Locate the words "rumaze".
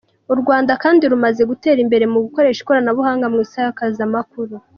1.11-1.41